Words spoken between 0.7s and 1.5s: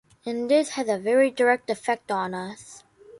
a very